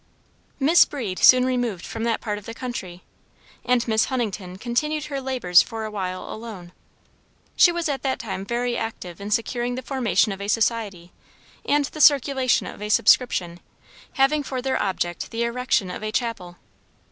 Miss 0.59 0.83
Breed 0.83 1.19
soon 1.19 1.45
removed 1.45 1.85
from 1.85 2.05
that 2.05 2.21
part 2.21 2.39
of 2.39 2.47
the 2.47 2.55
country, 2.55 3.03
and 3.63 3.87
Miss 3.87 4.05
Huntington 4.05 4.57
continued 4.57 5.05
her 5.05 5.21
labors 5.21 5.61
for 5.61 5.85
awhile 5.85 6.33
alone. 6.33 6.71
She 7.55 7.71
was 7.71 7.87
at 7.87 8.01
that 8.01 8.17
time 8.17 8.43
very 8.43 8.75
active 8.75 9.21
in 9.21 9.29
securing 9.29 9.75
the 9.75 9.83
formation 9.83 10.31
of 10.31 10.41
a 10.41 10.47
society 10.47 11.11
and 11.67 11.85
the 11.85 12.01
circulation 12.01 12.65
of 12.65 12.81
a 12.81 12.89
subscription, 12.89 13.59
having 14.13 14.41
for 14.41 14.59
their 14.59 14.81
object 14.81 15.29
the 15.29 15.43
erection 15.43 15.91
of 15.91 16.01
a 16.03 16.11
chapel. 16.11 16.57